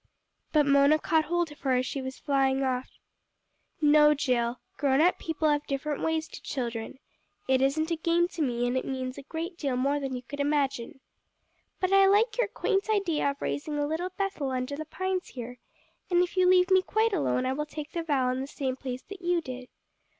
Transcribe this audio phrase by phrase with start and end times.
[0.51, 2.89] But Mona caught hold of her as she was flying off.
[3.81, 4.59] "No, Jill.
[4.77, 6.97] Grown up people have different ways to children.
[7.47, 10.23] It isn't a game to me, and it means a great deal more than you
[10.23, 11.01] could imagine.
[11.79, 15.59] But I like your quaint idea of raising a little Bethel under the pines here,
[16.09, 18.75] and if you leave me quite alone, I will take the vow in the same
[18.75, 19.69] place that you did.